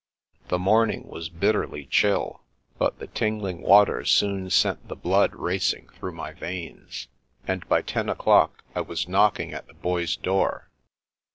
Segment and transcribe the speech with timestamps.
[0.47, 2.41] The morning was bitterly chill,
[2.79, 7.07] but the tin gling water soon sent the blood racing through my veins,
[7.47, 10.71] and by ten o'clock I was knocking at the Boy's door.